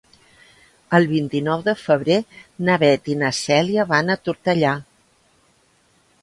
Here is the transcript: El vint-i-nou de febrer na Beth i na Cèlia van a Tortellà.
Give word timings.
El 0.99 1.03
vint-i-nou 1.11 1.65
de 1.67 1.75
febrer 1.81 2.17
na 2.69 2.79
Beth 2.85 3.11
i 3.15 3.19
na 3.21 3.29
Cèlia 3.41 3.87
van 3.93 4.11
a 4.15 4.17
Tortellà. 4.25 4.73